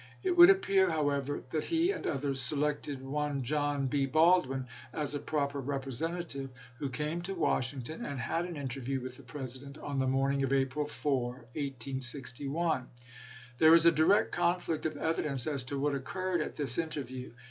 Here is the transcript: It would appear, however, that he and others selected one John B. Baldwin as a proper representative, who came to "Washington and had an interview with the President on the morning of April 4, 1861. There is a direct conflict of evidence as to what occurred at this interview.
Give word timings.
It 0.23 0.35
would 0.35 0.49
appear, 0.49 0.89
however, 0.89 1.43
that 1.51 1.65
he 1.65 1.91
and 1.91 2.07
others 2.07 2.41
selected 2.41 3.03
one 3.03 3.43
John 3.43 3.85
B. 3.85 4.07
Baldwin 4.07 4.65
as 4.91 5.13
a 5.13 5.19
proper 5.19 5.59
representative, 5.59 6.49
who 6.77 6.89
came 6.89 7.21
to 7.21 7.35
"Washington 7.35 8.03
and 8.03 8.19
had 8.19 8.45
an 8.45 8.57
interview 8.57 8.99
with 8.99 9.15
the 9.17 9.21
President 9.21 9.77
on 9.77 9.99
the 9.99 10.07
morning 10.07 10.41
of 10.41 10.51
April 10.53 10.87
4, 10.87 11.33
1861. 11.53 12.89
There 13.59 13.75
is 13.75 13.85
a 13.85 13.91
direct 13.91 14.31
conflict 14.31 14.87
of 14.87 14.97
evidence 14.97 15.45
as 15.45 15.63
to 15.65 15.77
what 15.79 15.93
occurred 15.93 16.41
at 16.41 16.55
this 16.55 16.79
interview. 16.79 17.33